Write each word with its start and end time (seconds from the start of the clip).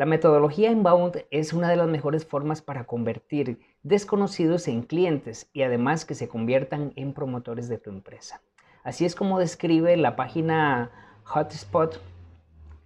La 0.00 0.06
metodología 0.06 0.70
inbound 0.70 1.26
es 1.30 1.52
una 1.52 1.68
de 1.68 1.76
las 1.76 1.86
mejores 1.86 2.24
formas 2.24 2.62
para 2.62 2.84
convertir 2.84 3.60
desconocidos 3.82 4.66
en 4.66 4.80
clientes 4.80 5.50
y 5.52 5.60
además 5.60 6.06
que 6.06 6.14
se 6.14 6.26
conviertan 6.26 6.94
en 6.96 7.12
promotores 7.12 7.68
de 7.68 7.76
tu 7.76 7.90
empresa. 7.90 8.40
Así 8.82 9.04
es 9.04 9.14
como 9.14 9.38
describe 9.38 9.94
la 9.98 10.16
página 10.16 10.90
Hotspot 11.24 12.00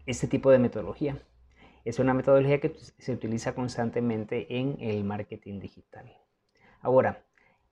este 0.06 0.26
tipo 0.26 0.50
de 0.50 0.58
metodología. 0.58 1.16
Es 1.84 2.00
una 2.00 2.14
metodología 2.14 2.58
que 2.58 2.74
se 2.98 3.12
utiliza 3.12 3.54
constantemente 3.54 4.58
en 4.58 4.76
el 4.80 5.04
marketing 5.04 5.60
digital. 5.60 6.12
Ahora, 6.80 7.22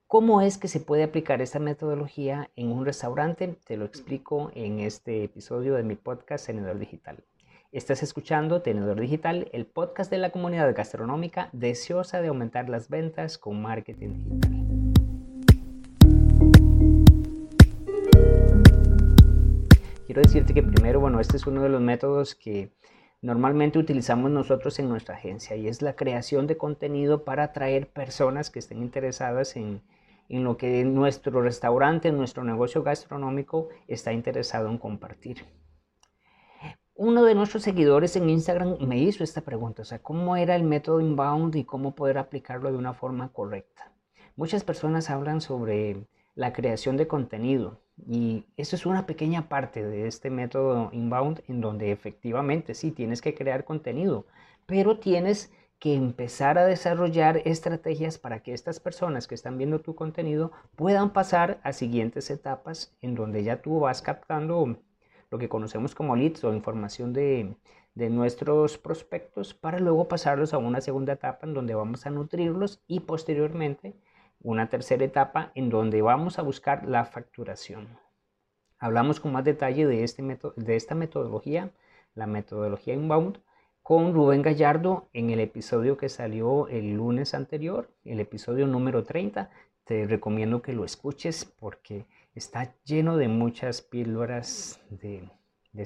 ¿cómo 0.07 0.39
es 0.39 0.57
que 0.57 0.69
se 0.69 0.79
puede 0.79 1.03
aplicar 1.03 1.41
esta 1.41 1.59
metodología 1.59 2.49
en 2.55 2.71
un 2.71 2.85
restaurante? 2.85 3.57
Te 3.65 3.75
lo 3.75 3.83
explico 3.83 4.53
en 4.55 4.79
este 4.79 5.25
episodio 5.25 5.75
de 5.75 5.83
mi 5.83 5.97
podcast 5.97 6.45
Tenedor 6.45 6.79
Digital. 6.79 7.25
Estás 7.73 8.03
escuchando 8.03 8.61
Tenedor 8.61 9.01
Digital, 9.01 9.49
el 9.51 9.65
podcast 9.65 10.11
de 10.11 10.19
la 10.19 10.29
comunidad 10.29 10.75
gastronómica 10.75 11.49
deseosa 11.53 12.21
de 12.21 12.27
aumentar 12.27 12.69
las 12.69 12.87
ventas 12.87 13.39
con 13.39 13.63
marketing 13.63 14.09
digital. 14.13 14.51
Quiero 20.05 20.21
decirte 20.21 20.53
que 20.53 20.61
primero, 20.61 20.99
bueno, 20.99 21.19
este 21.19 21.37
es 21.37 21.47
uno 21.47 21.63
de 21.63 21.69
los 21.69 21.81
métodos 21.81 22.35
que 22.35 22.69
normalmente 23.23 23.79
utilizamos 23.79 24.29
nosotros 24.29 24.77
en 24.77 24.87
nuestra 24.87 25.15
agencia 25.15 25.55
y 25.55 25.67
es 25.67 25.81
la 25.81 25.95
creación 25.95 26.45
de 26.45 26.57
contenido 26.57 27.23
para 27.23 27.45
atraer 27.45 27.89
personas 27.89 28.51
que 28.51 28.59
estén 28.59 28.83
interesadas 28.83 29.55
en, 29.55 29.81
en 30.29 30.43
lo 30.43 30.57
que 30.57 30.83
nuestro 30.85 31.41
restaurante, 31.41 32.11
nuestro 32.11 32.43
negocio 32.43 32.83
gastronómico 32.83 33.69
está 33.87 34.13
interesado 34.13 34.69
en 34.69 34.77
compartir 34.77 35.43
uno 37.03 37.25
de 37.25 37.35
nuestros 37.35 37.63
seguidores 37.63 38.15
en 38.15 38.29
Instagram 38.29 38.77
me 38.79 38.97
hizo 38.97 39.25
esta 39.25 39.41
pregunta, 39.41 39.81
o 39.81 39.85
sea, 39.85 39.99
¿cómo 39.99 40.37
era 40.37 40.55
el 40.55 40.63
método 40.63 41.01
inbound 41.01 41.53
y 41.57 41.65
cómo 41.65 41.95
poder 41.95 42.17
aplicarlo 42.17 42.71
de 42.71 42.77
una 42.77 42.93
forma 42.93 43.27
correcta? 43.33 43.91
Muchas 44.37 44.63
personas 44.63 45.09
hablan 45.09 45.41
sobre 45.41 46.07
la 46.33 46.53
creación 46.53 46.95
de 46.95 47.05
contenido 47.05 47.81
y 48.07 48.45
eso 48.55 48.77
es 48.77 48.85
una 48.85 49.05
pequeña 49.05 49.49
parte 49.49 49.83
de 49.83 50.07
este 50.07 50.29
método 50.29 50.91
inbound 50.93 51.43
en 51.49 51.59
donde 51.59 51.91
efectivamente 51.91 52.73
sí 52.73 52.91
tienes 52.91 53.21
que 53.21 53.35
crear 53.35 53.65
contenido, 53.65 54.25
pero 54.65 54.97
tienes 54.97 55.51
que 55.79 55.95
empezar 55.95 56.57
a 56.57 56.65
desarrollar 56.65 57.41
estrategias 57.43 58.17
para 58.17 58.41
que 58.41 58.53
estas 58.53 58.79
personas 58.79 59.27
que 59.27 59.35
están 59.35 59.57
viendo 59.57 59.81
tu 59.81 59.93
contenido 59.93 60.53
puedan 60.77 61.11
pasar 61.11 61.59
a 61.63 61.73
siguientes 61.73 62.29
etapas 62.29 62.95
en 63.01 63.13
donde 63.13 63.43
ya 63.43 63.61
tú 63.61 63.81
vas 63.81 64.01
captando 64.01 64.77
lo 65.33 65.39
que 65.39 65.49
conocemos 65.49 65.95
como 65.95 66.15
leads 66.15 66.43
o 66.43 66.53
información 66.53 67.11
de, 67.11 67.55
nuestros 67.95 68.77
prospectos 68.77 69.55
para 69.55 69.79
luego 69.79 70.07
pasarlos 70.07 70.53
a 70.53 70.59
una 70.59 70.79
segunda 70.79 71.13
etapa 71.13 71.47
en 71.47 71.55
donde 71.55 71.73
vamos 71.73 72.05
a 72.05 72.11
nutrirlos 72.11 72.83
y 72.87 72.99
posteriormente 72.99 73.95
una 74.41 74.69
tercera 74.69 75.03
etapa 75.03 75.51
en 75.55 75.71
donde 75.71 76.03
vamos 76.03 76.37
a 76.37 76.43
buscar 76.43 76.87
la 76.87 77.05
facturación. 77.05 77.97
Hablamos 78.77 79.19
con 79.19 79.31
más 79.31 79.43
detalle 79.43 79.87
de, 79.87 80.03
este 80.03 80.21
de 80.21 80.75
esta 80.75 80.93
metodología, 80.93 81.71
la 82.13 82.27
metodología 82.27 82.93
inbound, 82.93 83.39
con 83.81 84.13
Rubén 84.13 84.43
Gallardo 84.43 85.09
en 85.13 85.31
el 85.31 85.39
episodio 85.39 85.97
que 85.97 86.09
salió 86.09 86.67
el 86.67 86.93
lunes 86.93 87.33
anterior, 87.33 87.89
el 88.05 88.19
episodio 88.19 88.67
número 88.67 89.03
30. 89.03 89.49
Te 89.83 90.05
recomiendo 90.05 90.61
que 90.61 90.73
lo 90.73 90.85
escuches 90.85 91.43
porque 91.43 92.05
está 92.35 92.75
lleno 92.83 93.17
de 93.17 93.27
muchas 93.27 93.81
píldoras 93.81 94.79
de, 94.89 95.29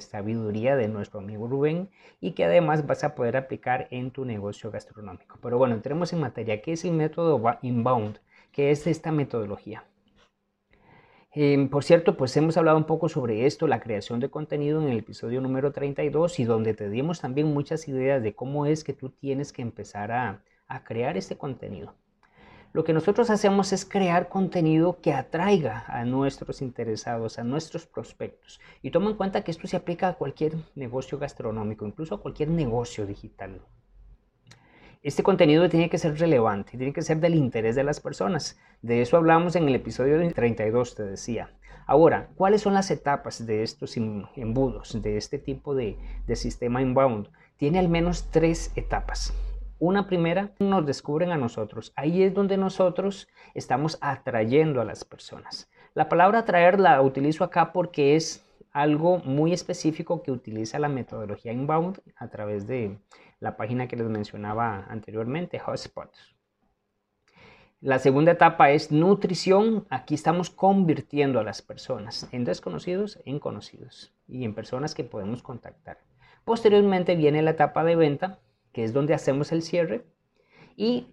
sabiduría 0.00 0.76
de 0.76 0.88
nuestro 0.88 1.20
amigo 1.20 1.46
Rubén 1.46 1.90
y 2.20 2.32
que 2.32 2.44
además 2.44 2.86
vas 2.86 3.04
a 3.04 3.14
poder 3.14 3.36
aplicar 3.36 3.88
en 3.90 4.10
tu 4.10 4.24
negocio 4.24 4.70
gastronómico. 4.70 5.38
Pero 5.42 5.58
bueno, 5.58 5.74
entremos 5.74 6.12
en 6.12 6.20
materia. 6.20 6.60
¿Qué 6.62 6.72
es 6.72 6.84
el 6.84 6.92
método 6.92 7.42
inbound? 7.62 8.18
¿Qué 8.52 8.70
es 8.70 8.86
esta 8.86 9.12
metodología? 9.12 9.84
Em, 11.32 11.68
por 11.68 11.84
cierto, 11.84 12.16
pues 12.16 12.36
hemos 12.36 12.56
hablado 12.56 12.78
un 12.78 12.84
poco 12.84 13.08
sobre 13.08 13.46
esto, 13.46 13.66
la 13.66 13.80
creación 13.80 14.18
de 14.18 14.30
contenido 14.30 14.80
en 14.80 14.88
el 14.88 14.98
episodio 14.98 15.40
número 15.40 15.72
32 15.72 16.40
y 16.40 16.44
donde 16.44 16.74
te 16.74 16.88
dimos 16.88 17.20
también 17.20 17.52
muchas 17.52 17.86
ideas 17.86 18.22
de 18.22 18.34
cómo 18.34 18.66
es 18.66 18.82
que 18.82 18.94
tú 18.94 19.10
tienes 19.10 19.52
que 19.52 19.62
empezar 19.62 20.10
a, 20.10 20.42
a 20.66 20.84
crear 20.84 21.16
este 21.16 21.36
contenido 21.36 21.94
lo 22.78 22.84
que 22.84 22.92
nosotros 22.92 23.28
hacemos 23.30 23.72
es 23.72 23.84
crear 23.84 24.28
contenido 24.28 25.00
que 25.00 25.12
atraiga 25.12 25.84
a 25.88 26.04
nuestros 26.04 26.62
interesados, 26.62 27.40
a 27.40 27.42
nuestros 27.42 27.86
prospectos. 27.86 28.60
Y 28.82 28.92
toma 28.92 29.10
en 29.10 29.16
cuenta 29.16 29.42
que 29.42 29.50
esto 29.50 29.66
se 29.66 29.76
aplica 29.76 30.06
a 30.06 30.14
cualquier 30.14 30.54
negocio 30.76 31.18
gastronómico, 31.18 31.84
incluso 31.84 32.14
a 32.14 32.20
cualquier 32.20 32.50
negocio 32.50 33.04
digital. 33.04 33.62
Este 35.02 35.24
contenido 35.24 35.68
tiene 35.68 35.90
que 35.90 35.98
ser 35.98 36.20
relevante, 36.20 36.78
tiene 36.78 36.92
que 36.92 37.02
ser 37.02 37.18
del 37.18 37.34
interés 37.34 37.74
de 37.74 37.82
las 37.82 37.98
personas. 37.98 38.60
De 38.80 39.02
eso 39.02 39.16
hablamos 39.16 39.56
en 39.56 39.66
el 39.66 39.74
episodio 39.74 40.16
32, 40.32 40.94
te 40.94 41.02
decía. 41.02 41.50
Ahora, 41.84 42.28
¿cuáles 42.36 42.60
son 42.60 42.74
las 42.74 42.92
etapas 42.92 43.44
de 43.44 43.64
estos 43.64 43.96
embudos, 43.96 45.02
de 45.02 45.16
este 45.16 45.40
tipo 45.40 45.74
de, 45.74 45.98
de 46.28 46.36
sistema 46.36 46.80
inbound? 46.80 47.28
Tiene 47.56 47.80
al 47.80 47.88
menos 47.88 48.30
tres 48.30 48.70
etapas. 48.76 49.34
Una 49.80 50.08
primera, 50.08 50.50
nos 50.58 50.84
descubren 50.84 51.30
a 51.30 51.36
nosotros. 51.36 51.92
Ahí 51.94 52.24
es 52.24 52.34
donde 52.34 52.56
nosotros 52.56 53.28
estamos 53.54 53.96
atrayendo 54.00 54.80
a 54.80 54.84
las 54.84 55.04
personas. 55.04 55.70
La 55.94 56.08
palabra 56.08 56.40
atraer 56.40 56.80
la 56.80 57.00
utilizo 57.00 57.44
acá 57.44 57.72
porque 57.72 58.16
es 58.16 58.44
algo 58.72 59.18
muy 59.18 59.52
específico 59.52 60.22
que 60.22 60.32
utiliza 60.32 60.80
la 60.80 60.88
metodología 60.88 61.52
inbound 61.52 62.00
a 62.16 62.28
través 62.28 62.66
de 62.66 62.98
la 63.38 63.56
página 63.56 63.86
que 63.86 63.96
les 63.96 64.08
mencionaba 64.08 64.84
anteriormente, 64.88 65.60
Hotspots. 65.64 66.34
La 67.80 68.00
segunda 68.00 68.32
etapa 68.32 68.72
es 68.72 68.90
nutrición. 68.90 69.86
Aquí 69.90 70.16
estamos 70.16 70.50
convirtiendo 70.50 71.38
a 71.38 71.44
las 71.44 71.62
personas 71.62 72.28
en 72.32 72.44
desconocidos 72.44 73.20
en 73.24 73.38
conocidos 73.38 74.12
y 74.26 74.44
en 74.44 74.54
personas 74.54 74.96
que 74.96 75.04
podemos 75.04 75.44
contactar. 75.44 75.98
Posteriormente 76.44 77.14
viene 77.14 77.42
la 77.42 77.52
etapa 77.52 77.84
de 77.84 77.94
venta, 77.94 78.40
que 78.78 78.84
es 78.84 78.92
donde 78.92 79.12
hacemos 79.12 79.50
el 79.50 79.62
cierre, 79.62 80.04
y 80.76 81.08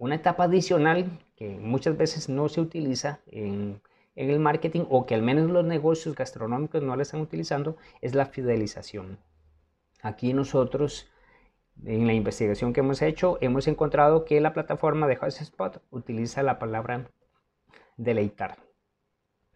una 0.00 0.16
etapa 0.16 0.42
adicional 0.42 1.24
que 1.36 1.50
muchas 1.50 1.96
veces 1.96 2.28
no 2.28 2.48
se 2.48 2.60
utiliza 2.60 3.20
en, 3.28 3.80
el 4.16 4.40
marketing 4.40 4.84
o 4.90 5.06
que 5.06 5.14
al 5.14 5.22
menos 5.22 5.48
los 5.48 5.64
negocios 5.64 6.16
gastronómicos 6.16 6.82
no 6.82 6.96
la 6.96 7.02
están 7.02 7.20
utilizando 7.20 7.76
es 8.00 8.16
la 8.16 8.26
fidelización. 8.26 9.20
Aquí 10.02 10.32
nosotros 10.32 11.08
en 11.84 12.08
la 12.08 12.14
investigación 12.14 12.72
que 12.72 12.80
hemos 12.80 13.00
hecho 13.00 13.38
hemos 13.40 13.68
encontrado 13.68 14.24
que 14.24 14.40
la 14.40 14.52
plataforma 14.52 15.06
de 15.06 15.18
HotSpot 15.18 15.80
utiliza 15.92 16.42
la 16.42 16.58
palabra 16.58 17.08
deleitar. 17.96 18.58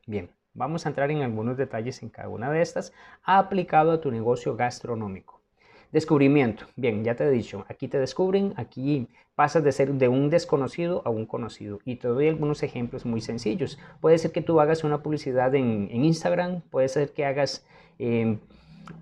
Bien, 0.07 0.31
vamos 0.55 0.87
a 0.87 0.91
entrar 0.91 1.11
en 1.11 1.23
algunos 1.23 1.57
detalles 1.57 2.05
en 2.05 2.09
cada 2.09 2.29
una 2.29 2.53
de 2.53 2.63
estas 2.63 2.93
aplicado 3.25 3.91
a 3.91 4.01
tu 4.01 4.13
negocio 4.13 4.55
gastronómico. 4.55 5.42
Descubrimiento. 5.93 6.65
Bien, 6.75 7.05
ya 7.05 7.17
te 7.17 7.25
he 7.25 7.31
dicho, 7.31 7.67
aquí 7.69 7.87
te 7.87 7.99
descubren, 7.99 8.55
aquí 8.57 9.09
pasas 9.35 9.63
de 9.63 9.73
ser 9.73 9.93
de 9.93 10.09
un 10.09 10.31
desconocido 10.31 11.03
a 11.05 11.11
un 11.11 11.27
conocido. 11.27 11.81
Y 11.85 11.97
te 11.97 12.09
doy 12.09 12.29
algunos 12.29 12.63
ejemplos 12.63 13.05
muy 13.05 13.21
sencillos. 13.21 13.79
Puede 14.01 14.17
ser 14.17 14.33
que 14.33 14.41
tú 14.41 14.59
hagas 14.59 14.85
una 14.85 15.03
publicidad 15.03 15.55
en, 15.55 15.91
Instagram, 15.91 16.63
puede 16.71 16.89
ser 16.89 17.13
que 17.13 17.27
hagas 17.27 17.67
em, 17.99 18.39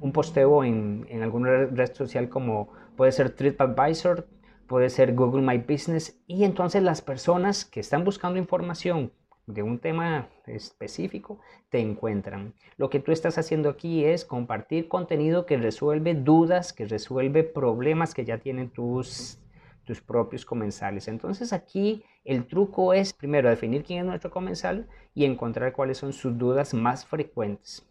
un 0.00 0.12
posteo 0.12 0.64
en, 0.64 1.06
en 1.08 1.22
alguna 1.22 1.66
red 1.66 1.94
social 1.94 2.28
como 2.28 2.70
puede 2.96 3.12
ser 3.12 3.30
TripAdvisor, 3.30 4.26
puede 4.66 4.90
ser 4.90 5.14
Google 5.14 5.42
My 5.42 5.58
Business. 5.58 6.20
Y 6.26 6.42
entonces 6.42 6.82
las 6.82 7.02
personas 7.02 7.64
que 7.64 7.78
están 7.78 8.02
buscando 8.02 8.40
información 8.40 9.12
de 9.50 9.62
un 9.62 9.78
tema 9.78 10.28
específico, 10.46 11.40
te 11.68 11.78
encuentran. 11.80 12.54
Lo 12.76 12.90
que 12.90 13.00
tú 13.00 13.12
estás 13.12 13.38
haciendo 13.38 13.68
aquí 13.68 14.04
es 14.04 14.24
compartir 14.24 14.88
contenido 14.88 15.46
que 15.46 15.56
resuelve 15.56 16.14
dudas, 16.14 16.72
que 16.72 16.86
resuelve 16.86 17.44
problemas 17.44 18.14
que 18.14 18.24
ya 18.24 18.38
tienen 18.38 18.70
tus, 18.70 19.38
tus 19.84 20.00
propios 20.00 20.44
comensales. 20.44 21.08
Entonces 21.08 21.52
aquí 21.52 22.04
el 22.24 22.46
truco 22.46 22.94
es 22.94 23.12
primero 23.12 23.48
definir 23.48 23.84
quién 23.84 24.00
es 24.00 24.04
nuestro 24.06 24.30
comensal 24.30 24.88
y 25.14 25.24
encontrar 25.24 25.72
cuáles 25.72 25.98
son 25.98 26.12
sus 26.12 26.36
dudas 26.36 26.74
más 26.74 27.06
frecuentes. 27.06 27.86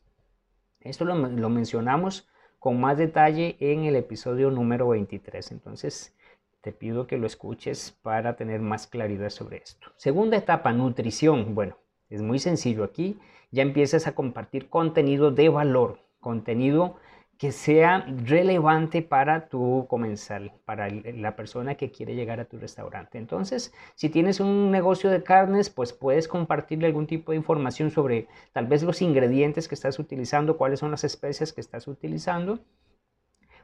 Esto 0.82 1.06
lo, 1.06 1.16
lo 1.16 1.50
mencionamos 1.50 2.28
con 2.60 2.80
más 2.80 2.98
detalle 2.98 3.58
en 3.60 3.86
el 3.86 3.96
episodio 3.96 4.52
número 4.52 4.90
23. 4.90 5.52
Entonces, 5.52 6.16
te 6.62 6.72
pido 6.72 7.08
que 7.08 7.18
lo 7.18 7.28
escuches 7.28 7.98
para 8.02 8.36
tener 8.36 8.62
más 8.62 8.88
claridad 8.88 9.30
sobre 9.30 9.58
esto. 9.58 9.88
Segunda 9.96 10.38
etapa, 10.38 10.74
nutrición. 10.74 11.56
Bueno, 11.56 11.78
es 12.10 12.22
muy 12.22 12.40
sencillo 12.40 12.84
aquí. 12.84 13.20
Ya 13.52 13.64
empiezas 13.64 14.08
a 14.08 14.14
compartir 14.14 14.70
contenido 14.70 15.32
de 15.32 15.50
valor, 15.50 16.00
contenido 16.20 16.98
que 17.38 17.54
sea 17.54 18.06
relevante 18.26 19.02
para 19.02 19.48
tu 19.48 19.88
comensal, 19.90 20.52
para 20.66 20.90
la 20.90 21.38
persona 21.38 21.76
que 21.76 21.90
quiere 21.90 22.14
llegar 22.14 22.42
a 22.42 22.46
tu 22.46 22.58
restaurante. 22.58 23.18
Entonces, 23.18 23.74
si 23.96 24.10
tienes 24.10 24.42
un 24.42 24.72
negocio 24.72 25.10
de 25.10 25.24
carnes, 25.24 25.70
pues 25.70 25.94
puedes 25.94 26.28
compartirle 26.28 26.88
algún 26.88 27.08
tipo 27.08 27.32
de 27.32 27.38
información 27.38 27.92
sobre 27.92 28.28
tal 28.52 28.68
vez 28.68 28.84
los 28.84 29.02
ingredientes 29.02 29.70
que 29.70 29.76
estás 29.76 30.00
utilizando, 30.00 30.58
cuáles 30.58 30.82
son 30.82 30.92
las 30.92 31.06
especies 31.06 31.54
que 31.54 31.62
estás 31.62 31.88
utilizando 31.88 32.60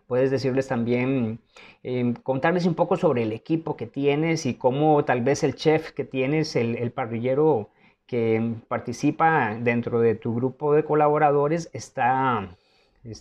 Puedes 0.07 0.31
decirles 0.31 0.67
también, 0.67 1.39
em, 1.83 2.13
contarles 2.13 2.65
un 2.65 2.75
poco 2.75 2.95
sobre 2.95 3.23
el 3.23 3.31
equipo 3.33 3.75
que 3.75 3.87
tienes 3.87 4.45
y 4.45 4.55
cómo 4.55 5.03
tal 5.05 5.21
vez 5.21 5.43
el 5.43 5.55
chef 5.55 5.91
que 5.91 6.03
tienes, 6.03 6.55
el, 6.55 6.91
parrillero 6.91 7.69
que 8.05 8.55
participa 8.67 9.55
dentro 9.55 9.99
de 9.99 10.15
tu 10.15 10.35
grupo 10.35 10.73
de 10.75 10.85
colaboradores 10.85 11.69
está 11.73 12.55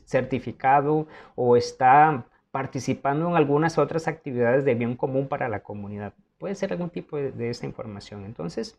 certificado 0.06 1.06
o 1.36 1.56
está 1.56 2.26
participando 2.50 3.28
en 3.28 3.36
algunas 3.36 3.78
otras 3.78 4.08
actividades 4.08 4.64
de 4.64 4.74
bien 4.74 4.96
común 4.96 5.28
para 5.28 5.48
la 5.48 5.60
comunidad. 5.60 6.14
Puede 6.38 6.54
ser 6.54 6.72
algún 6.72 6.90
tipo 6.90 7.16
de, 7.16 7.32
de 7.32 7.50
esta 7.50 7.66
información. 7.66 8.24
Entonces, 8.24 8.78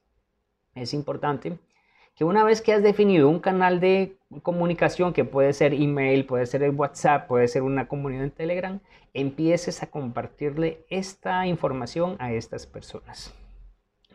es 0.75 0.93
importante 0.93 1.57
que 2.15 2.23
una 2.23 2.43
vez 2.43 2.61
que 2.61 2.73
has 2.73 2.81
definido 2.81 3.29
un 3.29 3.39
canal 3.39 3.79
de 3.79 4.17
comunicación 4.41 5.11
que 5.11 5.25
puede 5.25 5.51
ser 5.51 5.73
email, 5.73 6.25
puede 6.25 6.45
ser 6.45 6.63
el 6.63 6.71
WhatsApp, 6.71 7.27
puede 7.27 7.47
ser 7.49 7.61
una 7.61 7.87
comunidad 7.87 8.23
en 8.23 8.31
Telegram, 8.31 8.79
empieces 9.13 9.83
a 9.83 9.87
compartirle 9.87 10.85
esta 10.89 11.45
información 11.45 12.15
a 12.19 12.31
estas 12.31 12.65
personas. 12.67 13.33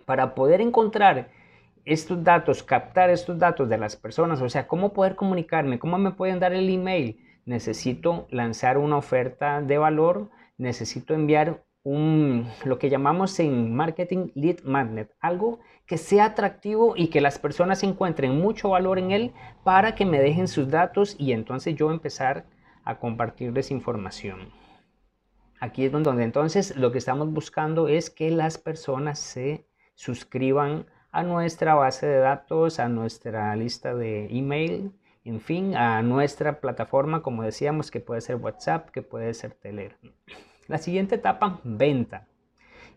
Para 0.06 0.34
poder 0.34 0.62
encontrar 0.62 1.28
estos 1.84 2.24
datos, 2.24 2.62
captar 2.62 3.10
estos 3.10 3.38
datos 3.38 3.68
de 3.68 3.78
las 3.78 3.96
personas, 3.96 4.40
o 4.40 4.48
sea, 4.48 4.66
cómo 4.66 4.92
poder 4.92 5.14
comunicarme, 5.14 5.78
cómo 5.78 5.98
me 5.98 6.12
pueden 6.12 6.40
dar 6.40 6.52
el 6.54 6.70
email, 6.70 7.20
necesito 7.44 8.26
lanzar 8.30 8.78
una 8.78 8.96
oferta 8.96 9.60
de 9.60 9.76
valor, 9.76 10.30
necesito 10.56 11.14
enviar 11.14 11.64
lo 11.84 12.78
que 12.78 12.90
llamamos 12.90 13.40
en 13.40 13.74
marketing 13.74 14.30
lead 14.34 14.62
magnet, 14.64 15.14
algo 15.20 15.60
que 15.86 15.96
sea 15.96 16.26
atractivo 16.26 16.94
y 16.96 17.08
que 17.08 17.20
las 17.20 17.38
personas 17.38 17.82
encuentren 17.82 18.38
mucho 18.38 18.70
valor 18.70 18.98
en 18.98 19.10
él 19.10 19.32
para 19.64 19.94
que 19.94 20.04
me 20.04 20.20
dejen 20.20 20.46
sus 20.46 20.68
datos 20.68 21.16
y 21.18 21.32
entonces 21.32 21.74
yo 21.74 21.90
empezar 21.90 22.44
a 22.84 22.98
compartirles 22.98 23.70
información. 23.70 24.50
Aquí 25.58 25.84
es 25.84 25.92
donde 25.92 26.22
entonces 26.22 26.76
lo 26.76 26.92
que 26.92 26.98
estamos 26.98 27.32
buscando 27.32 27.88
es 27.88 28.10
que 28.10 28.30
las 28.30 28.58
personas 28.58 29.18
se 29.18 29.66
suscriban 29.94 30.86
a 31.12 31.22
nuestra 31.22 31.74
base 31.74 32.06
de 32.06 32.18
datos, 32.18 32.78
a 32.78 32.88
nuestra 32.88 33.54
lista 33.56 33.94
de 33.94 34.26
email, 34.30 34.92
en 35.24 35.40
fin, 35.40 35.76
a 35.76 36.02
nuestra 36.02 36.60
plataforma, 36.60 37.22
como 37.22 37.42
decíamos, 37.42 37.90
que 37.90 38.00
puede 38.00 38.20
ser 38.20 38.36
WhatsApp, 38.36 38.90
que 38.90 39.02
puede 39.02 39.34
ser 39.34 39.54
Telegram. 39.54 40.12
La 40.70 40.78
siguiente 40.78 41.16
etapa, 41.16 41.58
venta. 41.64 42.28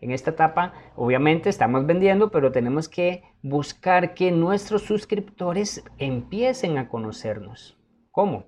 En 0.00 0.12
esta 0.12 0.30
etapa, 0.30 0.74
obviamente, 0.94 1.48
estamos 1.50 1.84
vendiendo, 1.84 2.30
pero 2.30 2.52
tenemos 2.52 2.88
que 2.88 3.24
buscar 3.42 4.14
que 4.14 4.30
nuestros 4.30 4.82
suscriptores 4.82 5.82
empiecen 5.98 6.78
a 6.78 6.88
conocernos. 6.88 7.76
¿Cómo? 8.12 8.44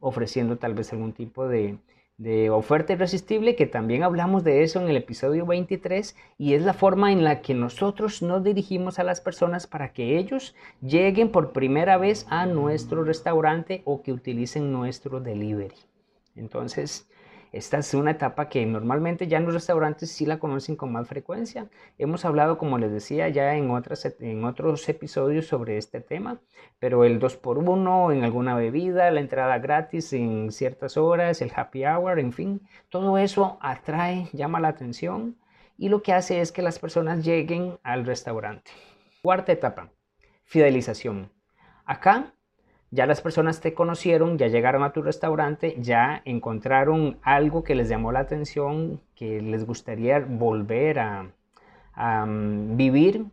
Ofreciendo 0.00 0.58
tal 0.58 0.74
vez 0.74 0.92
algún 0.92 1.12
tipo 1.12 1.46
de, 1.46 1.78
de 2.16 2.50
oferta 2.50 2.94
irresistible, 2.94 3.54
que 3.54 3.66
también 3.66 4.02
hablamos 4.02 4.42
de 4.42 4.64
eso 4.64 4.80
en 4.80 4.88
el 4.88 4.96
episodio 4.96 5.46
23, 5.46 6.16
y 6.36 6.54
es 6.54 6.64
la 6.64 6.74
forma 6.74 7.12
en 7.12 7.22
la 7.22 7.42
que 7.42 7.54
nosotros 7.54 8.22
nos 8.22 8.42
dirigimos 8.42 8.98
a 8.98 9.04
las 9.04 9.20
personas 9.20 9.68
para 9.68 9.92
que 9.92 10.18
ellos 10.18 10.56
lleguen 10.82 11.30
por 11.30 11.52
primera 11.52 11.96
vez 11.96 12.26
a 12.28 12.44
nuestro 12.46 13.04
restaurante 13.04 13.82
o 13.84 14.02
que 14.02 14.12
utilicen 14.12 14.72
nuestro 14.72 15.20
delivery. 15.20 15.76
Entonces, 16.34 17.08
esta 17.52 17.78
es 17.78 17.94
una 17.94 18.12
etapa 18.12 18.48
que 18.48 18.64
normalmente 18.66 19.26
ya 19.26 19.38
en 19.38 19.44
los 19.44 19.54
restaurantes 19.54 20.10
sí 20.10 20.26
la 20.26 20.38
conocen 20.38 20.76
con 20.76 20.92
más 20.92 21.08
frecuencia. 21.08 21.68
Hemos 21.96 22.24
hablado, 22.24 22.58
como 22.58 22.78
les 22.78 22.92
decía, 22.92 23.28
ya 23.28 23.54
en, 23.54 23.70
otras, 23.70 24.04
en 24.20 24.44
otros 24.44 24.88
episodios 24.88 25.46
sobre 25.46 25.78
este 25.78 26.00
tema, 26.00 26.40
pero 26.78 27.04
el 27.04 27.20
2x1 27.20 28.14
en 28.14 28.24
alguna 28.24 28.54
bebida, 28.54 29.10
la 29.10 29.20
entrada 29.20 29.58
gratis 29.58 30.12
en 30.12 30.52
ciertas 30.52 30.96
horas, 30.96 31.40
el 31.40 31.52
happy 31.54 31.84
hour, 31.84 32.18
en 32.18 32.32
fin, 32.32 32.60
todo 32.88 33.18
eso 33.18 33.58
atrae, 33.60 34.28
llama 34.32 34.60
la 34.60 34.68
atención 34.68 35.36
y 35.78 35.88
lo 35.88 36.02
que 36.02 36.12
hace 36.12 36.40
es 36.40 36.52
que 36.52 36.62
las 36.62 36.78
personas 36.78 37.24
lleguen 37.24 37.78
al 37.82 38.04
restaurante. 38.04 38.70
Cuarta 39.22 39.52
etapa, 39.52 39.90
fidelización. 40.44 41.32
Acá 41.84 42.34
ya 42.90 43.06
las 43.06 43.20
personas 43.20 43.60
te 43.60 43.74
conocieron, 43.74 44.38
ya 44.38 44.48
llegaron 44.48 44.82
a 44.82 44.92
tu 44.92 45.02
restaurante, 45.02 45.76
ya 45.78 46.22
encontraron 46.24 47.18
algo 47.22 47.62
que 47.62 47.74
les 47.74 47.88
llamó 47.88 48.12
la 48.12 48.20
atención, 48.20 49.00
que 49.14 49.42
les 49.42 49.66
gustaría 49.66 50.20
volver 50.20 50.98
a, 50.98 51.30
mm, 52.26 52.76
vivir, 52.76 53.26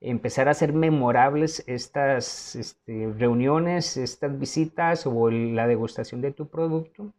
empezar 0.00 0.48
a 0.48 0.52
hacer 0.52 0.72
memorables 0.72 1.62
estas 1.68 2.56
este, 2.56 3.12
reuniones, 3.16 3.96
estas 3.96 4.38
visitas 4.38 5.06
o 5.06 5.30
la 5.30 5.66
degustación 5.68 6.20
de 6.20 6.32
tu 6.32 6.48
producto. 6.48 7.12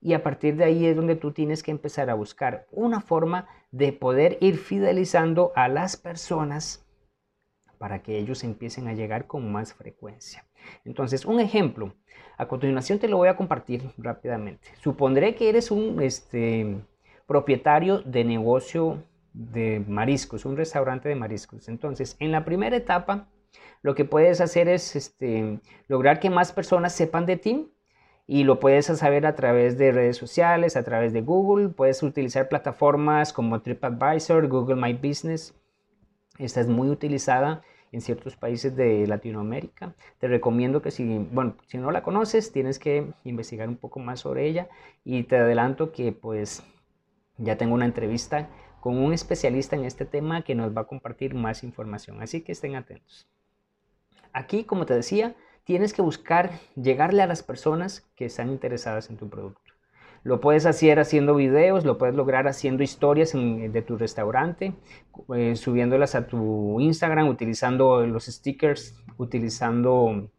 Y 0.00 0.12
a 0.12 0.22
partir 0.22 0.56
de 0.56 0.64
ahí 0.64 0.86
es 0.86 0.94
donde 0.94 1.16
tú 1.16 1.32
tienes 1.32 1.64
que 1.64 1.72
empezar 1.72 2.10
a 2.10 2.14
buscar 2.14 2.66
una 2.70 3.00
forma 3.00 3.48
de 3.72 3.92
poder 3.92 4.38
ir 4.40 4.58
fidelizando 4.58 5.52
a 5.56 5.68
las 5.68 5.96
personas 5.96 6.87
para 7.78 8.02
que 8.02 8.18
ellos 8.18 8.44
empiecen 8.44 8.88
a 8.88 8.94
llegar 8.94 9.26
con 9.26 9.50
más 9.50 9.72
frecuencia. 9.74 10.44
Entonces, 10.84 11.24
un 11.24 11.40
ejemplo, 11.40 11.94
a 12.36 12.46
continuación 12.46 12.98
te 12.98 13.08
lo 13.08 13.16
voy 13.16 13.28
a 13.28 13.36
compartir 13.36 13.90
rápidamente. 13.96 14.68
Supondré 14.80 15.34
que 15.34 15.48
eres 15.48 15.70
un 15.70 16.02
este, 16.02 16.76
propietario 17.26 18.00
de 18.00 18.24
negocio 18.24 19.02
de 19.32 19.84
mariscos, 19.86 20.44
un 20.44 20.56
restaurante 20.56 21.08
de 21.08 21.14
mariscos. 21.14 21.68
Entonces, 21.68 22.16
en 22.18 22.32
la 22.32 22.44
primera 22.44 22.76
etapa, 22.76 23.28
lo 23.82 23.94
que 23.94 24.04
puedes 24.04 24.40
hacer 24.40 24.68
es 24.68 24.96
este, 24.96 25.60
lograr 25.86 26.20
que 26.20 26.30
más 26.30 26.52
personas 26.52 26.92
sepan 26.94 27.26
de 27.26 27.36
ti 27.36 27.72
y 28.26 28.44
lo 28.44 28.60
puedes 28.60 28.86
saber 28.86 29.24
a 29.24 29.34
través 29.34 29.78
de 29.78 29.92
redes 29.92 30.16
sociales, 30.16 30.76
a 30.76 30.82
través 30.82 31.12
de 31.12 31.22
Google. 31.22 31.70
Puedes 31.70 32.02
utilizar 32.02 32.48
plataformas 32.48 33.32
como 33.32 33.62
TripAdvisor, 33.62 34.48
Google 34.48 34.76
My 34.76 34.92
Business. 34.92 35.54
Esta 36.38 36.60
es 36.60 36.68
muy 36.68 36.88
utilizada 36.88 37.62
en 37.92 38.00
ciertos 38.00 38.36
países 38.36 38.76
de 38.76 39.06
Latinoamérica. 39.06 39.94
Te 40.18 40.28
recomiendo 40.28 40.82
que 40.82 40.90
si, 40.90 41.18
bueno, 41.18 41.56
si 41.66 41.78
no 41.78 41.90
la 41.90 42.02
conoces, 42.02 42.52
tienes 42.52 42.78
que 42.78 43.12
investigar 43.24 43.68
un 43.68 43.76
poco 43.76 43.98
más 43.98 44.20
sobre 44.20 44.46
ella 44.46 44.68
y 45.04 45.24
te 45.24 45.36
adelanto 45.36 45.92
que 45.92 46.12
pues 46.12 46.62
ya 47.38 47.56
tengo 47.56 47.74
una 47.74 47.86
entrevista 47.86 48.48
con 48.80 48.98
un 48.98 49.12
especialista 49.12 49.76
en 49.76 49.84
este 49.84 50.04
tema 50.04 50.42
que 50.42 50.54
nos 50.54 50.76
va 50.76 50.82
a 50.82 50.86
compartir 50.86 51.34
más 51.34 51.64
información, 51.64 52.22
así 52.22 52.42
que 52.42 52.52
estén 52.52 52.76
atentos. 52.76 53.28
Aquí, 54.32 54.64
como 54.64 54.86
te 54.86 54.94
decía, 54.94 55.34
tienes 55.64 55.92
que 55.92 56.02
buscar 56.02 56.52
llegarle 56.76 57.22
a 57.22 57.26
las 57.26 57.42
personas 57.42 58.08
que 58.14 58.26
están 58.26 58.50
interesadas 58.50 59.10
en 59.10 59.16
tu 59.16 59.28
producto. 59.28 59.67
Lo 60.22 60.40
puedes 60.40 60.66
hacer 60.66 60.98
haciendo 60.98 61.34
videos, 61.34 61.84
lo 61.84 61.98
puedes 61.98 62.14
lograr 62.14 62.48
haciendo 62.48 62.82
historias 62.82 63.32
de 63.32 63.82
tu 63.82 63.96
restaurante, 63.96 64.74
eh, 65.34 65.56
subiéndolas 65.56 66.14
a 66.14 66.26
tu 66.26 66.80
Instagram, 66.80 67.28
utilizando 67.28 68.06
los 68.06 68.26
stickers, 68.26 68.96
utilizando 69.16 70.30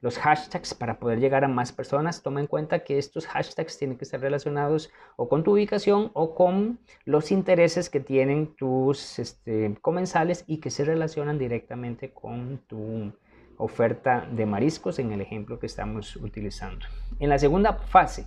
los 0.00 0.18
hashtags 0.18 0.74
para 0.74 0.98
poder 0.98 1.18
llegar 1.18 1.44
a 1.44 1.48
más 1.48 1.72
personas. 1.72 2.22
Toma 2.22 2.40
en 2.40 2.46
cuenta 2.46 2.80
que 2.80 2.98
estos 2.98 3.26
hashtags 3.26 3.78
tienen 3.78 3.98
que 3.98 4.04
estar 4.04 4.20
relacionados 4.20 4.90
o 5.16 5.28
con 5.28 5.42
tu 5.42 5.52
ubicación 5.52 6.10
o 6.14 6.34
con 6.34 6.78
los 7.04 7.32
intereses 7.32 7.90
que 7.90 8.00
tienen 8.00 8.54
tus 8.54 9.18
este, 9.18 9.76
comensales 9.80 10.44
y 10.46 10.58
que 10.58 10.70
se 10.70 10.84
relacionan 10.84 11.38
directamente 11.38 12.12
con 12.12 12.58
tu 12.66 13.12
oferta 13.56 14.26
de 14.30 14.46
mariscos 14.46 15.00
en 15.00 15.12
el 15.12 15.20
ejemplo 15.20 15.58
que 15.58 15.66
estamos 15.66 16.14
utilizando. 16.16 16.86
En 17.18 17.28
la 17.28 17.38
segunda 17.38 17.72
fase, 17.74 18.24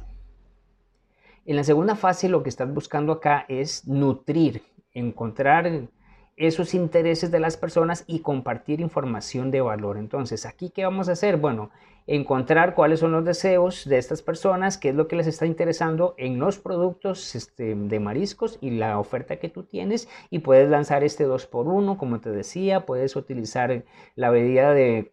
en 1.45 1.55
la 1.55 1.63
segunda 1.63 1.95
fase 1.95 2.29
lo 2.29 2.43
que 2.43 2.49
estás 2.49 2.73
buscando 2.73 3.13
acá 3.13 3.45
es 3.47 3.87
nutrir, 3.87 4.63
encontrar 4.93 5.89
esos 6.37 6.73
intereses 6.73 7.31
de 7.31 7.39
las 7.39 7.57
personas 7.57 8.03
y 8.07 8.19
compartir 8.19 8.79
información 8.79 9.51
de 9.51 9.61
valor. 9.61 9.97
Entonces, 9.97 10.45
aquí 10.45 10.69
qué 10.69 10.83
vamos 10.83 11.09
a 11.09 11.13
hacer? 11.13 11.37
Bueno, 11.37 11.69
encontrar 12.07 12.73
cuáles 12.73 12.99
son 12.99 13.11
los 13.11 13.25
deseos 13.25 13.87
de 13.87 13.97
estas 13.97 14.21
personas, 14.21 14.77
qué 14.77 14.89
es 14.89 14.95
lo 14.95 15.07
que 15.07 15.15
les 15.15 15.27
está 15.27 15.45
interesando 15.45 16.15
en 16.17 16.39
los 16.39 16.57
productos 16.57 17.35
este, 17.35 17.75
de 17.75 17.99
mariscos 17.99 18.57
y 18.61 18.71
la 18.71 18.99
oferta 18.99 19.37
que 19.37 19.49
tú 19.49 19.63
tienes 19.63 20.09
y 20.29 20.39
puedes 20.39 20.69
lanzar 20.69 21.03
este 21.03 21.27
2x1, 21.27 21.97
como 21.97 22.21
te 22.21 22.31
decía, 22.31 22.85
puedes 22.85 23.15
utilizar 23.15 23.83
la 24.15 24.31
medida 24.31 24.73
de, 24.73 25.11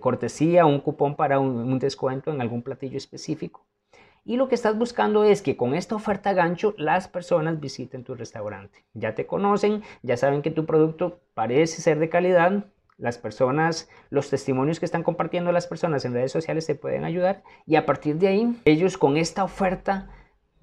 cortesía, 0.00 0.66
un 0.66 0.80
cupón 0.80 1.16
para 1.16 1.38
un 1.38 1.78
descuento 1.78 2.30
en 2.30 2.40
algún 2.40 2.62
platillo 2.62 2.96
específico. 2.96 3.66
Y 4.24 4.36
lo 4.36 4.48
que 4.48 4.54
estás 4.54 4.76
buscando 4.76 5.24
es 5.24 5.42
que 5.42 5.56
con 5.56 5.74
esta 5.74 5.94
oferta 5.94 6.32
gancho 6.34 6.74
las 6.76 7.08
personas 7.08 7.58
visiten 7.58 8.04
tu 8.04 8.14
restaurante. 8.14 8.84
Ya 8.92 9.14
te 9.14 9.26
conocen, 9.26 9.82
ya 10.02 10.16
saben 10.16 10.42
que 10.42 10.50
tu 10.50 10.66
producto 10.66 11.20
parece 11.34 11.80
ser 11.80 11.98
de 11.98 12.08
calidad. 12.08 12.64
Las 12.98 13.16
personas, 13.16 13.88
los 14.10 14.28
testimonios 14.28 14.78
que 14.78 14.84
están 14.84 15.02
compartiendo 15.02 15.52
las 15.52 15.66
personas 15.66 16.04
en 16.04 16.12
redes 16.12 16.32
sociales 16.32 16.66
te 16.66 16.74
pueden 16.74 17.04
ayudar. 17.04 17.42
Y 17.66 17.76
a 17.76 17.86
partir 17.86 18.16
de 18.16 18.28
ahí, 18.28 18.60
ellos 18.66 18.98
con 18.98 19.16
esta 19.16 19.42
oferta 19.42 20.10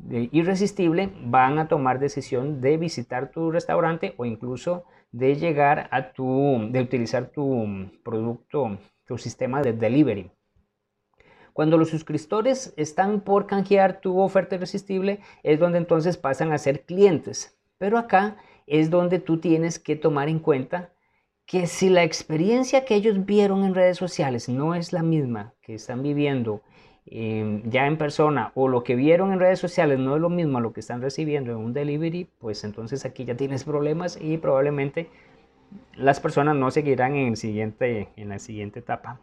irresistible 0.10 1.10
van 1.24 1.58
a 1.58 1.68
tomar 1.68 2.00
decisión 2.00 2.62
de 2.62 2.78
visitar 2.78 3.32
tu 3.32 3.50
restaurante 3.50 4.14
o 4.18 4.26
incluso 4.26 4.86
de 5.12 5.36
llegar 5.36 5.88
a 5.92 6.12
tu, 6.12 6.68
de 6.70 6.82
utilizar 6.82 7.28
tu 7.32 7.90
producto, 8.04 8.78
tu 9.06 9.18
sistema 9.18 9.62
de 9.62 9.74
delivery. 9.74 10.32
Cuando 11.58 11.80
los 11.80 11.90
suscriptores 11.90 12.72
están 12.78 13.20
por 13.22 13.48
canjear 13.48 14.00
tu 14.00 14.20
oferta 14.20 14.54
irresistible, 14.54 15.22
es 15.42 15.60
donde 15.60 15.80
entonces 15.80 16.16
pasan 16.16 16.52
a 16.52 16.60
ser 16.60 16.82
clientes. 16.82 17.58
Pero 17.80 17.98
acá 17.98 18.38
es 18.68 18.92
donde 18.92 19.18
tú 19.18 19.40
tienes 19.40 19.80
que 19.80 19.96
tomar 19.96 20.30
en 20.30 20.38
cuenta 20.38 20.92
que 21.48 21.66
si 21.66 21.90
la 21.90 22.04
experiencia 22.04 22.86
que 22.86 22.94
ellos 22.94 23.26
vieron 23.26 23.64
en 23.64 23.74
redes 23.74 23.98
sociales 23.98 24.48
no 24.50 24.76
es 24.76 24.94
la 24.94 25.02
misma 25.02 25.56
que 25.64 25.74
están 25.74 26.04
viviendo 26.04 26.62
em, 27.08 27.68
ya 27.68 27.88
en 27.88 27.98
persona 27.98 28.52
o 28.54 28.68
lo 28.68 28.84
que 28.84 28.96
vieron 28.96 29.34
en 29.34 29.40
redes 29.40 29.58
sociales 29.58 29.98
no 29.98 30.16
es 30.16 30.22
lo 30.22 30.30
mismo 30.30 30.60
a 30.60 30.62
lo 30.62 30.74
que 30.74 30.82
están 30.82 31.02
recibiendo 31.02 31.50
en 31.50 31.58
un 31.58 31.74
delivery, 31.74 32.30
pues 32.38 32.64
entonces 32.66 33.04
aquí 33.04 33.26
ya 33.26 33.36
tienes 33.36 33.64
problemas 33.64 34.20
y 34.22 34.38
probablemente 34.38 35.10
las 35.96 36.20
personas 36.20 36.56
no 36.56 36.70
seguirán 36.70 37.16
en, 37.16 37.30
el 37.30 37.36
siguiente, 37.36 38.10
en 38.16 38.30
la 38.30 38.38
siguiente 38.38 38.78
etapa. 38.78 39.20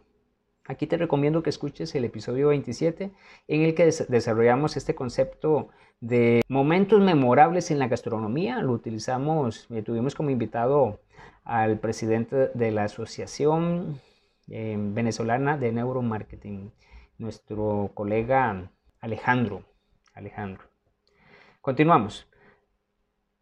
Aquí 0.67 0.87
te 0.87 0.97
recomiendo 0.97 1.43
que 1.43 1.51
escuches 1.51 1.93
el 1.93 2.05
episodio 2.05 2.47
27 2.47 3.11
en 3.47 3.61
el 3.61 3.75
que 3.75 3.85
desarrollamos 3.85 4.77
este 4.77 4.95
concepto 4.95 5.69
de 5.99 6.41
momentos 6.49 7.01
memorables 7.01 7.69
en 7.69 7.77
la 7.77 7.87
gastronomía. 7.87 8.61
Lo 8.61 8.71
utilizamos, 8.71 9.67
eh, 9.69 9.83
tuvimos 9.83 10.15
como 10.15 10.31
invitado 10.31 11.01
al 11.43 11.79
presidente 11.79 12.49
de 12.55 12.71
la 12.71 12.85
Asociación 12.85 14.01
eh, 14.49 14.75
Venezolana 14.77 15.57
de 15.57 15.71
Neuromarketing, 15.71 16.71
nuestro 17.19 17.91
colega 17.93 18.71
Alejandro. 19.01 19.63
Alejandro. 20.15 20.63
Continuamos. 21.61 22.27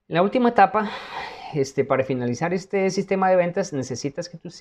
La 0.08 0.22
última 0.22 0.50
etapa, 0.50 0.90
este, 1.56 1.86
para 1.86 2.04
finalizar 2.04 2.54
este 2.54 2.90
sistema 2.90 3.30
de 3.30 3.36
ventas, 3.36 3.74
necesitas 3.74 4.30
que 4.30 4.38
tus, 4.38 4.60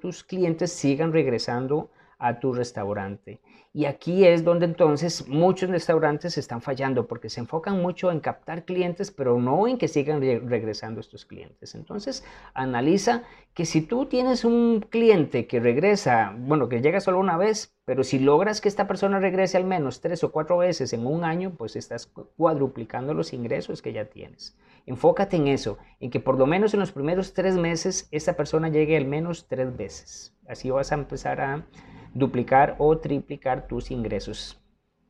tus 0.00 0.24
clientes 0.24 0.72
sigan 0.72 1.12
regresando 1.12 1.90
a 2.22 2.38
tu 2.38 2.52
restaurante. 2.52 3.40
Y 3.74 3.86
aquí 3.86 4.24
es 4.24 4.44
donde 4.44 4.66
entonces 4.66 5.26
muchos 5.28 5.70
restaurantes 5.70 6.38
están 6.38 6.60
fallando 6.60 7.08
porque 7.08 7.28
se 7.28 7.40
enfocan 7.40 7.82
mucho 7.82 8.12
en 8.12 8.20
captar 8.20 8.64
clientes, 8.64 9.10
pero 9.10 9.40
no 9.40 9.66
en 9.66 9.76
que 9.76 9.88
sigan 9.88 10.20
regresando 10.20 11.00
estos 11.00 11.26
clientes. 11.26 11.74
Entonces, 11.74 12.24
analiza 12.54 13.24
que 13.54 13.66
si 13.66 13.82
tú 13.82 14.06
tienes 14.06 14.44
un 14.44 14.86
cliente 14.88 15.46
que 15.46 15.58
regresa, 15.58 16.32
bueno, 16.38 16.68
que 16.68 16.80
llega 16.80 17.00
solo 17.00 17.18
una 17.18 17.36
vez, 17.36 17.74
pero 17.84 18.04
si 18.04 18.20
logras 18.20 18.60
que 18.60 18.68
esta 18.68 18.86
persona 18.86 19.18
regrese 19.18 19.56
al 19.56 19.64
menos 19.64 20.00
tres 20.00 20.22
o 20.22 20.30
cuatro 20.30 20.58
veces 20.58 20.92
en 20.92 21.04
un 21.04 21.24
año, 21.24 21.54
pues 21.56 21.74
estás 21.74 22.06
cuadruplicando 22.36 23.14
los 23.14 23.32
ingresos 23.32 23.82
que 23.82 23.92
ya 23.92 24.04
tienes. 24.04 24.56
Enfócate 24.86 25.36
en 25.36 25.48
eso, 25.48 25.78
en 25.98 26.10
que 26.10 26.20
por 26.20 26.38
lo 26.38 26.46
menos 26.46 26.74
en 26.74 26.80
los 26.80 26.92
primeros 26.92 27.34
tres 27.34 27.56
meses 27.56 28.08
esta 28.10 28.36
persona 28.36 28.68
llegue 28.68 28.96
al 28.96 29.06
menos 29.06 29.48
tres 29.48 29.76
veces. 29.76 30.36
Así 30.46 30.70
vas 30.70 30.92
a 30.92 30.96
empezar 30.96 31.40
a 31.40 31.66
duplicar 32.14 32.76
o 32.78 32.98
triplicar 32.98 33.66
tus 33.66 33.90
ingresos. 33.90 34.58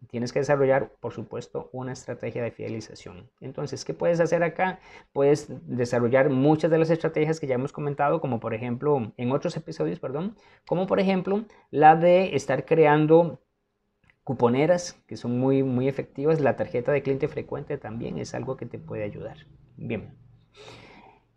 Tienes 0.09 0.33
que 0.33 0.41
desarrollar, 0.41 0.93
por 1.01 1.13
supuesto, 1.13 1.71
una 1.73 1.93
estrategia 1.93 2.43
de 2.43 2.51
fidelización. 2.51 3.31
Entonces, 3.41 3.85
¿qué 3.85 3.95
puedes 3.95 4.21
hacer 4.21 4.43
acá? 4.43 4.81
Puedes 5.13 5.47
desarrollar 5.67 6.29
muchas 6.29 6.71
de 6.71 6.79
las 6.79 6.91
estrategias 6.91 7.39
que 7.39 7.47
ya 7.47 7.55
hemos 7.55 7.73
comentado, 7.73 8.21
como 8.21 8.41
por 8.41 8.53
ejemplo, 8.53 9.13
en 9.17 9.33
otros 9.33 9.57
episodios, 9.57 10.01
perdón, 10.01 10.37
como 10.67 10.87
por 10.87 10.99
ejemplo 10.99 11.45
la 11.71 11.95
de 11.95 12.35
estar 12.35 12.65
creando 12.65 13.41
cuponeras 14.25 15.01
que 15.07 15.17
son 15.17 15.39
muy, 15.39 15.63
muy 15.63 15.89
efectivas. 15.89 16.41
La 16.41 16.57
tarjeta 16.57 16.93
de 16.93 17.03
cliente 17.03 17.29
frecuente 17.29 17.79
también 17.79 18.19
es 18.19 18.35
algo 18.35 18.57
que 18.57 18.67
te 18.67 18.79
puede 18.79 19.05
ayudar. 19.05 19.39
Bien. 19.77 20.17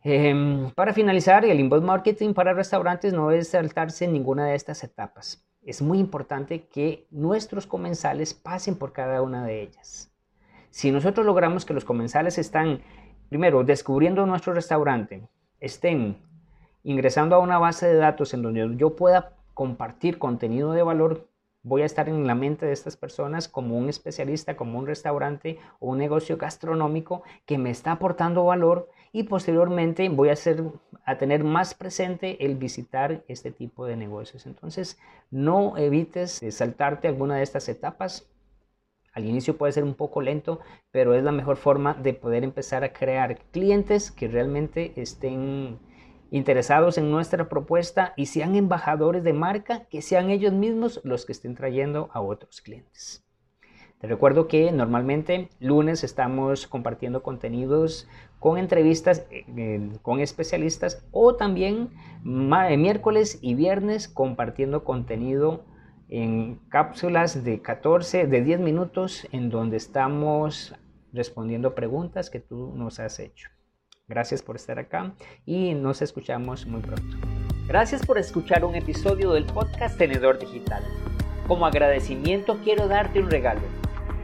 Em, 0.07 0.69
para 0.71 0.93
finalizar, 0.93 1.43
el 1.43 1.59
inbound 1.59 1.83
marketing 1.83 2.33
para 2.33 2.53
restaurantes 2.53 3.11
no 3.11 3.31
es 3.31 3.49
saltarse 3.49 4.07
ninguna 4.07 4.45
de 4.45 4.55
estas 4.55 4.83
etapas 4.83 5.45
es 5.65 5.81
muy 5.81 5.99
importante 5.99 6.67
que 6.67 7.07
nuestros 7.09 7.65
comensales 7.65 8.33
pasen 8.33 8.75
por 8.75 8.93
cada 8.93 9.21
una 9.21 9.45
de 9.45 9.63
ellas. 9.63 10.11
Si 10.69 10.91
nosotros 10.91 11.25
logramos 11.25 11.65
que 11.65 11.73
los 11.73 11.85
comensales 11.85 12.37
están, 12.37 12.81
primero, 13.29 13.63
descubriendo 13.63 14.25
nuestro 14.25 14.53
restaurante, 14.53 15.27
estén 15.59 16.17
ingresando 16.83 17.35
a 17.35 17.39
una 17.39 17.57
base 17.57 17.87
de 17.87 17.95
datos 17.95 18.33
en 18.33 18.43
donde 18.43 18.75
yo 18.77 18.95
pueda 18.95 19.33
compartir 19.55 20.19
contenido 20.19 20.73
de 20.73 20.83
valor, 20.83 21.27
voy 21.63 21.81
a 21.81 21.85
estar 21.85 22.07
en 22.09 22.27
la 22.27 22.35
mente 22.35 22.67
de 22.67 22.73
estas 22.73 22.95
personas 22.95 23.47
como 23.47 23.75
un 23.75 23.89
especialista, 23.89 24.55
como 24.55 24.77
un 24.77 24.85
restaurante 24.85 25.57
o 25.79 25.89
un 25.89 25.97
negocio 25.97 26.37
gastronómico 26.37 27.23
que 27.47 27.57
me 27.57 27.71
está 27.71 27.93
aportando 27.93 28.45
valor 28.45 28.89
y 29.15 29.23
posteriormente 29.23 30.09
voy 30.09 30.27
a, 30.27 30.35
a 31.05 31.17
tener 31.17 31.45
más 31.45 31.73
presente 31.73 32.45
el 32.45 32.57
visitar 32.57 33.23
este 33.29 33.49
tipo 33.49 33.85
de 33.85 33.95
negocios. 33.95 34.45
Entonces, 34.45 34.99
no 35.31 35.77
evites 35.77 36.43
saltarte 36.49 37.07
alguna 37.07 37.37
de 37.37 37.43
estas 37.43 37.69
etapas. 37.69 38.29
Al 39.13 39.23
inicio 39.23 39.57
puede 39.57 39.71
ser 39.71 39.85
un 39.85 39.93
poco 39.93 40.19
lento, 40.19 40.59
pero 40.91 41.13
es 41.13 41.23
la 41.23 41.31
mejor 41.31 41.55
forma 41.55 41.93
de 41.93 42.13
poder 42.13 42.43
empezar 42.43 42.83
a 42.83 42.91
crear 42.91 43.39
clientes 43.51 44.11
que 44.11 44.27
realmente 44.27 44.91
estén 44.97 45.79
interesados 46.29 46.97
en 46.97 47.09
nuestra 47.09 47.47
propuesta 47.47 48.11
y 48.17 48.25
sean 48.25 48.53
embajadores 48.53 49.23
de 49.23 49.31
marca, 49.31 49.85
que 49.85 50.01
sean 50.01 50.29
ellos 50.29 50.51
mismos 50.51 50.99
los 51.05 51.25
que 51.25 51.31
estén 51.31 51.55
trayendo 51.55 52.09
a 52.11 52.19
otros 52.19 52.59
clientes. 52.59 53.24
Recuerdo 54.07 54.47
que 54.47 54.71
normalmente 54.71 55.49
lunes 55.59 56.03
estamos 56.03 56.67
compartiendo 56.67 57.23
contenidos 57.23 58.07
con 58.39 58.57
entrevistas 58.57 59.25
eh, 59.31 59.89
con 60.01 60.19
especialistas 60.19 61.05
o 61.11 61.35
también 61.35 61.89
eh, 62.23 62.77
miércoles 62.77 63.39
y 63.41 63.55
viernes 63.55 64.07
compartiendo 64.07 64.83
contenido 64.83 65.63
en 66.09 66.59
cápsulas 66.69 67.43
de 67.43 67.61
14, 67.61 68.27
de 68.27 68.41
10 68.41 68.59
minutos 68.59 69.27
en 69.31 69.49
donde 69.49 69.77
estamos 69.77 70.75
respondiendo 71.11 71.73
preguntas 71.73 72.29
que 72.29 72.39
tú 72.39 72.73
nos 72.75 72.99
has 72.99 73.19
hecho. 73.19 73.49
Gracias 74.07 74.43
por 74.43 74.55
estar 74.55 74.77
acá 74.77 75.15
y 75.45 75.73
nos 75.73 76.01
escuchamos 76.01 76.67
muy 76.67 76.81
pronto. 76.81 77.17
Gracias 77.67 78.05
por 78.05 78.19
escuchar 78.19 78.63
un 78.63 78.75
episodio 78.75 79.31
del 79.31 79.45
podcast 79.45 79.97
Tenedor 79.97 80.37
Digital. 80.37 80.83
Como 81.47 81.65
agradecimiento 81.65 82.59
quiero 82.63 82.87
darte 82.87 83.19
un 83.19 83.31
regalo. 83.31 83.84